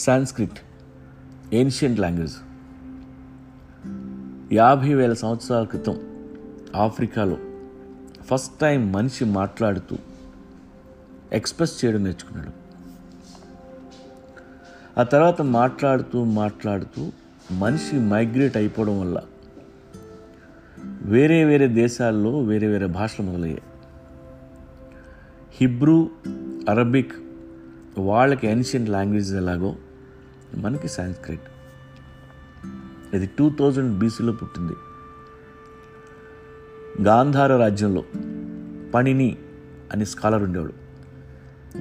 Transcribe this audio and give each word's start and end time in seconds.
Sanskrit 0.00 0.58
ancient 1.54 2.00
language 2.00 2.36
యాభై 4.54 4.94
వేల 4.94 5.12
సంవత్సరాల 5.12 5.64
క్రితం 5.64 6.00
ఆఫ్రికాలో 6.76 7.36
ఫస్ట్ 8.22 8.58
టైం 8.58 8.92
మనిషి 8.92 9.24
మాట్లాడుతూ 9.24 9.96
ఎక్స్ప్రెస్ 11.32 11.84
చేయడం 11.84 12.04
నేర్చుకున్నాడు. 12.04 12.52
ఆ 15.00 15.02
తర్వాత 15.02 15.42
మాట్లాడుతూ 15.42 16.24
మాట్లాడుతూ 16.24 17.12
మనిషి 17.52 17.96
మైగ్రేట్ 17.96 18.56
అయిపోవడం 18.56 19.00
వల్ల 19.00 19.20
వేరే 21.02 21.44
వేరే 21.44 21.68
దేశాల్లో 21.68 22.40
వేరే 22.40 22.66
వేరే 22.66 22.86
భాషలు 22.86 23.26
మొదలయ్యాయి. 23.26 23.62
హిబ్రూ 25.52 26.10
అరబిక్ 26.68 27.12
వాళ్ళకి 27.98 28.46
ఏన్షియంట్ 28.46 28.90
లాంగ్వేజ్ 28.90 29.34
ఎలాగో 29.34 29.76
మనకి 30.56 30.88
సాంస్క్రిట్ 30.88 31.40
ఇది 33.14 33.30
టూ 33.38 33.50
థౌజండ్ 33.50 33.98
బీసీలో 33.98 34.32
పుట్టింది. 34.32 34.72
గాంధార 37.02 37.56
రాజ్యంలో 37.56 38.04
పణిని 38.94 39.38
అనే 39.92 40.04
స్కాలర్ 40.04 40.42
ఉండేవాడు. 40.42 40.72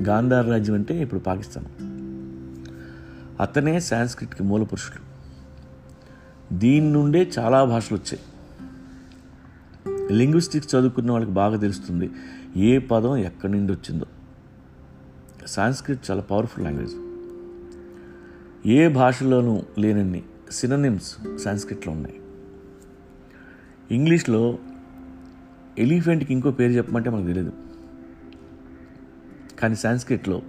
గాంధార 0.04 0.50
రాజ్యం 0.52 0.76
అంటే 0.76 1.02
ఇప్పుడు 1.02 1.20
పాకిస్తాన్. 1.20 1.66
అతనే 3.42 3.80
సాంస్క్రిట్కి 3.80 4.44
మూల 4.44 4.64
పురుషుడు. 4.64 5.10
దీని 6.54 6.92
నుండే 6.92 7.32
చాలా 7.40 7.64
భాషలు 7.64 7.98
వచ్చాయి. 7.98 8.20
లింగ్విస్టిక్స్ 10.14 10.76
చదువుకున్న 10.76 11.12
వాళ్ళకి 11.12 11.32
బాగా 11.32 11.58
తెలుస్తుంది 11.58 12.12
ఏ 12.58 12.78
పదం 12.78 13.18
ఎక్కడి 13.18 13.52
నుండి 13.52 13.74
వచ్చిందో. 13.74 14.06
సాంస్క్రిట్ 15.48 16.12
చాలా 16.12 16.22
పవర్ఫుల్ 16.22 16.66
లాంగ్వేజ్ 16.66 17.09
ఏ 18.70 18.88
భాషలోనూ 18.88 19.62
లేనన్ని 19.78 20.24
సినోనిమ్స్ 20.52 21.18
సాంస్క్రిట్లో 21.38 21.94
ఉన్నాయి. 21.94 22.20
ఇంగ్లీష్లో 23.92 24.58
ఎలిఫెంట్కి 25.80 26.34
ఇంకో 26.34 26.52
పేరు 26.52 26.72
చెప్పమంటే 26.72 27.10
మనకు 27.10 27.28
తెలియదు 27.28 27.54
కానీ 29.60 29.76
సాంస్క్రిట్లో 29.76 30.42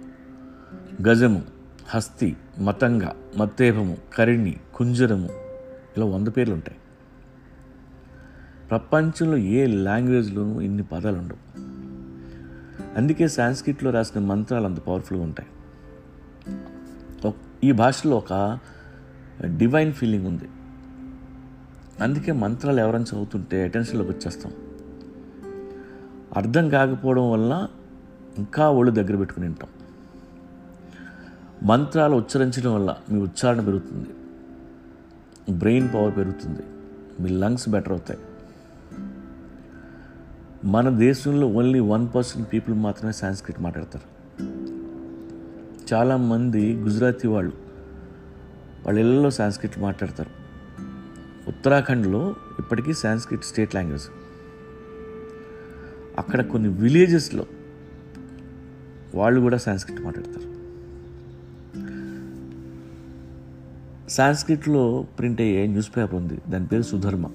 గజము 1.07 1.43
హస్తి 1.87 2.37
మతంగ 2.59 3.01
మత్తేభము 3.37 3.97
కరిణి 4.15 4.57
కుంజరము 4.75 5.29
ఇలా 5.97 6.05
వంద 6.05 6.27
పేర్లు 6.27 6.53
ఉంటాయి. 6.53 6.77
ప్రపంచంలో 8.69 9.37
ఏ 9.37 9.65
లాంగ్వేజ్లోనూ 9.65 10.61
ఇన్ని 10.61 10.83
పదాలు 10.83 11.17
ఉండవు. 11.17 11.59
అందుకే 12.97 13.27
సాంస్క్రిట్లో 13.27 13.91
రాసిన 13.91 14.21
మంత్రాలు 14.21 14.65
అంత 14.65 14.79
పవర్ఫుల్గా 14.79 15.23
ఉంటాయి. 15.23 15.49
ఈ 17.63 17.71
భాషలో 17.71 18.17
ఒక 18.17 18.59
డివైన్ 19.45 19.93
ఫీలింగ్ 19.93 20.27
ఉంది. 20.27 20.49
అందుకే 22.03 22.31
మంత్రాలు 22.31 22.79
ఎవరైనా 22.79 23.03
చదువుతుంటే 23.03 23.63
అటెన్షన్లోకి 23.63 24.11
వచ్చేస్తాం. 24.11 24.53
అర్థం 26.37 26.69
కాకపోవడం 26.69 27.31
వల్ల 27.31 27.67
ఇంకా 28.37 28.69
ఒళ్ళు 28.69 28.91
దగ్గర 28.91 29.15
పెట్టుకుని 29.15 29.45
వింటాం 29.45 29.69
మంత్రాలు 31.63 32.15
ఉచ్చరించడం 32.15 32.75
వల్ల 32.75 32.95
మీ 33.11 33.21
ఉచ్చారణ 33.21 33.61
పెరుగుతుంది. 33.61 34.09
బ్రెయిన్ 35.57 35.93
పవర్ 35.93 36.17
పెరుగుతుంది. 36.17 36.61
మీ 37.19 37.29
లంగ్స్ 37.29 37.69
బెటర్ 37.69 37.91
అవుతాయి. 37.91 38.19
మన 40.65 40.89
దేశంలో 40.89 41.47
ఓన్లీ 41.47 41.79
వన్ 41.79 42.07
పర్సెంట్ 42.15 42.53
పీపుల్ 42.53 42.75
మాత్రమే 42.75 43.11
సాంస్క్రిట్ 43.11 43.61
మాట్లాడతారు. 43.61 44.20
చాలామంది 45.93 46.73
గుజరాతీ 46.73 47.27
వాళ్ళు 47.27 47.51
వాళ్ళ 48.85 48.99
ఇళ్ళలో 48.99 49.29
సాంస్క్రిట్ 49.29 49.79
మాట్లాడతారు. 49.79 50.29
ఉత్తరాఖండ్లో 51.47 52.35
ఇప్పటికీ 52.59 52.93
సాంస్క్రిట్ 52.93 53.43
స్టేట్ 53.43 53.75
లాంగ్వేజ్. 53.75 54.03
అక్కడ 56.17 56.47
కొన్ని 56.47 56.69
విలేజెస్లో 56.69 57.45
వాళ్ళు 59.15 59.41
కూడా 59.41 59.57
సాంస్క్రిట్ 59.57 60.01
మాట్లాడతారు. 60.01 60.51
సాంస్క్రిట్లో 64.09 65.05
ప్రింట్ 65.19 65.41
అయ్యే 65.41 65.67
న్యూస్ 65.67 65.97
పేపర్ 65.97 66.15
ఉంది 66.15 66.41
దాని 66.49 66.67
పేరు 66.67 66.81
సుధర్మ. 66.81 67.27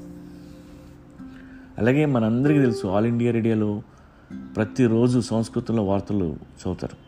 అలాగే 1.78 2.06
మనందరికీ 2.06 2.60
తెలుసు 2.60 2.86
ఆల్ 2.86 3.06
ఇండియా 3.06 3.32
రేడియోలో 3.32 3.82
ప్రతిరోజు 4.56 5.20
సంస్కృతంలో 5.20 5.84
వార్తలు 5.84 6.36
చదువుతారు. 6.42 7.05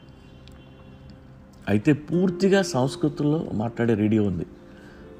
అయితే 1.68 1.92
పూర్తిగా 1.92 2.62
సంస్కృతంలో 2.62 3.50
మాట్లాడే 3.52 3.94
రేడియో 3.94 4.22
ఉంది. 4.22 4.46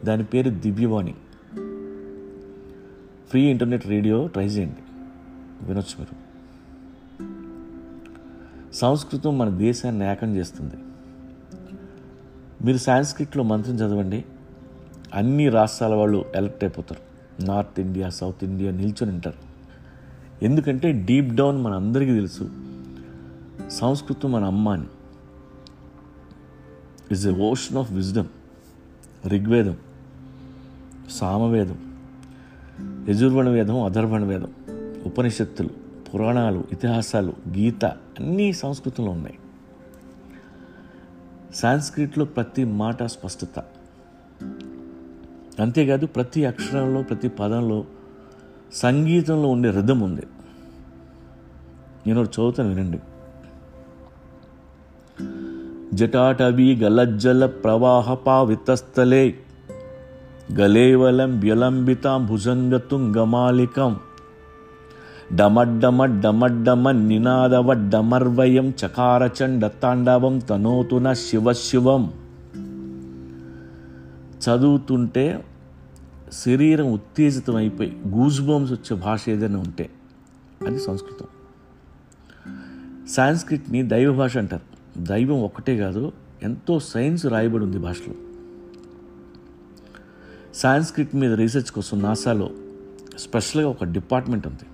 దాని 0.04 0.24
పేరు 0.24 0.50
Divyavani. 0.50 1.14
Free 3.30 3.40
internet 3.42 3.86
radio 3.86 4.26
try 4.26 4.46
చేయండి. 4.46 4.76
వినొచ్చు 5.62 6.00
మీరు. 6.00 6.28
సంస్కృతం 8.74 9.38
మన 9.38 9.48
దేశాన్ని 9.48 10.10
ఏకం 10.10 10.36
చేస్తుంది. 10.36 10.74
మీరు 12.64 12.76
సాంస్క్రిట్లో 12.76 13.42
మంత్రం 13.42 13.74
చదవండి. 13.74 14.24
అన్ని 15.14 15.48
రాష్ట్రాల 15.48 15.94
వాళ్ళు 15.94 16.24
ఎలక్ట్ 16.34 16.64
అయిపోతారు. 16.64 17.08
నార్త్ 17.44 17.80
ఇండియా 17.80 18.08
సౌత్ 18.08 18.44
ఇండియా 18.44 18.70
నిల్చొని 18.70 19.12
ఉంటారు. 19.12 19.36
ఎందుకంటే 20.44 20.92
డీప్ 20.92 21.34
డౌన్ 21.34 21.62
మన 21.62 21.72
అందరికీ 21.72 22.12
తెలుసు. 22.12 22.50
సంస్కృతం 23.68 24.32
మన 24.32 24.44
అమ్మ 24.44 24.68
అని. 24.68 24.86
Is 27.12 27.24
a 27.26 27.34
ocean 27.40 27.76
of 27.76 27.90
wisdom 27.92 28.30
Rigveda 29.26 29.76
Samaveda 31.10 31.78
Yajurveda 33.48 33.76
Atharvana 33.84 34.24
Veda 34.24 34.52
ఉపనిషత్తులు 35.06 35.72
పురాణాలు 36.08 36.64
ఇతిహాసాలు 36.72 37.32
గీత 37.58 37.84
అన్నీ 38.18 38.52
సంస్కృతంలో 38.52 39.10
ఉన్నాయి 39.10 39.38
సాంస్క్రిట్లో 41.54 42.24
ప్రతి 42.24 42.64
మాట 42.64 43.02
స్పష్టత 43.12 43.58
అంతేకాదు 45.60 46.06
ప్రతి 46.06 46.40
అక్షరంలో 46.44 47.02
ప్రతి 47.02 47.28
పదంలో 47.28 47.78
సంగీతంలో 48.72 49.48
ఉండే 49.48 49.70
రిధం 49.70 50.00
ఉంది 50.00 50.24
నేను 52.06 52.20
చదువుతాను 52.26 52.68
వినండి 52.68 52.98
జటాటవీ 55.94 56.76
గలజ్జల 56.76 57.46
ప్రవాహ 57.46 58.14
పావితస్థలే. 58.14 59.34
గలేవలం 60.52 61.40
వ్యలంబితాం 61.40 62.26
భుజంగతుంగమాలికం. 62.26 63.96
డమడ్డమడ్డమడ్డమ 65.34 66.90
నినాదవడ్డమర్వయం 66.90 68.72
చకారచండ 68.86 69.66
తాండవం 69.66 70.38
తనోతున 70.38 71.12
శివశివం. 71.12 72.12
చదువుతుంటే 74.38 75.44
శరీరం 76.32 76.92
ఉత్తేజితం 76.92 77.56
అయిపోయి 77.56 77.96
గూజ్ 78.08 78.46
బంప్స్ 78.46 78.72
వచ్చే 78.72 78.96
భాష 78.96 79.28
ఏదైనా 79.28 79.58
ఉంటే 79.58 79.90
అది 80.66 80.78
సంస్కృతం. 80.78 81.26
సాంస్క్రిట్ని 83.08 83.82
దైవ 83.82 84.12
భాష 84.12 84.38
అంటారు. 84.38 84.67
దైవం 84.98 85.42
ఒక్కటే 85.42 85.78
కాదు 85.78 86.12
ఎంతో 86.42 86.78
సైన్స్ 86.78 87.26
రాయబడి 87.26 87.64
ఉంది 87.64 87.78
భాషలో. 87.78 88.14
సాంస్క్రిట్ 90.54 91.16
మీద 91.16 91.32
రీసెర్చ్ 91.32 91.70
కోసం 91.70 92.02
నాసాలో 92.02 92.50
స్పెషల్గా 93.18 93.68
ఒక 93.68 93.84
డిపార్ట్మెంట్ 93.84 94.46
ఉంది. 94.46 94.66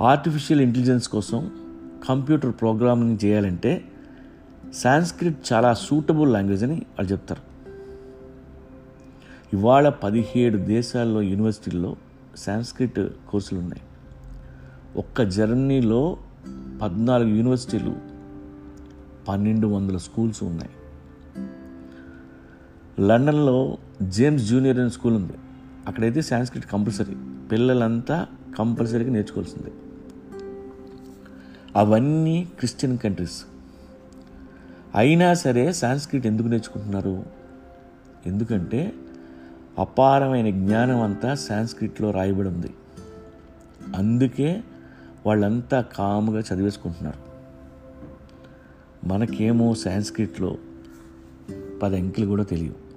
ఆర్టిఫిషియల్ 0.00 0.62
ఇంటెలిజెన్స్ 0.62 1.08
కోసం 1.08 1.50
కంప్యూటర్ 2.08 2.52
ప్రోగ్రామింగ్ 2.52 3.18
చేయాలంటే 3.24 3.84
సాంస్క్రిట్ 4.74 5.52
చాలా 5.52 5.74
సూటబుల్ 5.74 6.32
లాంగ్వేజ్ 6.32 6.64
అని 6.64 6.74
వాళ్ళు 6.74 7.12
చెప్తారు. 7.12 7.54
ఇవాళ 9.56 9.88
పదిహేడు 9.88 10.56
దేశాల్లో 10.56 11.22
యూనివర్సిటీల్లో 11.22 11.96
సాంస్క్రిట్ 12.36 13.00
కోర్సులు 13.00 13.58
ఉన్నాయి. 13.58 13.82
ఒక్క 14.96 15.22
జర్మనీలో 15.22 16.16
పద్నాలుగు 16.82 17.28
యూనివర్సిటీలు 17.28 18.13
పన్నెండు 19.28 19.66
వందల 19.66 19.96
స్కూల్స్ 19.96 20.42
ఉన్నాయి. 20.42 20.70
లండన్లో 23.06 23.78
జేమ్స్ 24.02 24.44
జూనియర్ 24.44 24.78
అనే 24.78 24.88
స్కూల్ 24.88 25.14
ఉంది. 25.14 25.32
అక్కడైతే 25.86 26.22
సాంస్క్రిట్ 26.22 26.66
కంపల్సరీ. 26.66 27.16
పిల్లలంతా 27.52 28.26
కంపల్సరీగా 28.58 29.10
నేర్చుకోవాల్సిందే. 29.10 29.72
అవన్నీ 31.76 32.48
క్రిస్టియన్ 32.58 32.98
కంట్రీస్. 32.98 33.44
అయినా 34.94 35.34
సరే 35.34 35.72
సాంస్క్రిట్ 35.72 36.26
ఎందుకు 36.26 36.46
నేర్చుకుంటున్నారు? 36.46 37.24
ఎందుకంటే 38.26 38.92
అపారమైన 39.78 40.50
జ్ఞానం 40.50 41.02
అంతా 41.02 41.34
సాంస్క్రిట్లో 41.34 42.10
రాయబడి 42.10 42.48
ఉంది. 42.48 42.74
అందుకే 43.96 44.64
వాళ్ళంతా 45.26 45.80
కాముగా 45.80 46.40
చదివేసుకుంటున్నారు. 46.40 47.33
మనకేమో 49.06 49.74
సాంస్క్రిట్లో 49.74 50.58
పది 51.82 51.96
అంకెలు 51.96 52.26
కూడా 52.26 52.44
తెలియవు. 52.44 52.93